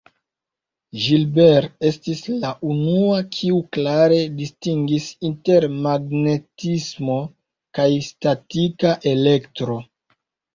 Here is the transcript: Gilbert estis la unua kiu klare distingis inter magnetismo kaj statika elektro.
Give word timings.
Gilbert 1.01 1.75
estis 1.89 2.23
la 2.45 2.53
unua 2.75 3.19
kiu 3.35 3.59
klare 3.77 4.17
distingis 4.39 5.05
inter 5.29 5.69
magnetismo 5.85 7.19
kaj 7.81 7.87
statika 8.09 8.97
elektro. 9.15 9.79